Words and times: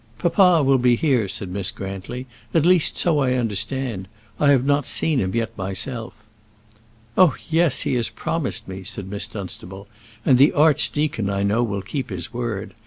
"Papa 0.17 0.63
will 0.63 0.79
be 0.79 0.95
here," 0.95 1.27
said 1.27 1.49
Miss 1.49 1.69
Grantly; 1.69 2.25
"at 2.55 2.65
least 2.65 2.97
so 2.97 3.19
I 3.19 3.33
understand. 3.35 4.07
I 4.39 4.49
have 4.49 4.65
not 4.65 4.87
seen 4.87 5.19
him 5.19 5.35
yet 5.35 5.55
myself." 5.55 6.15
"Oh, 7.15 7.35
yes, 7.51 7.81
he 7.81 7.93
has 7.93 8.09
promised 8.09 8.67
me," 8.67 8.81
said 8.83 9.07
Miss 9.07 9.27
Dunstable; 9.27 9.87
"and 10.25 10.39
the 10.39 10.53
archdeacon, 10.53 11.29
I 11.29 11.43
know, 11.43 11.61
will 11.61 11.83
keep 11.83 12.09
his 12.09 12.33
word. 12.33 12.73